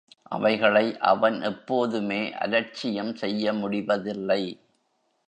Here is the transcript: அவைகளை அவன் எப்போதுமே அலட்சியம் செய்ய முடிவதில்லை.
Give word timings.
அவைகளை 0.31 0.97
அவன் 1.01 1.41
எப்போதுமே 1.41 2.33
அலட்சியம் 2.37 3.15
செய்ய 3.15 3.53
முடிவதில்லை. 3.53 4.41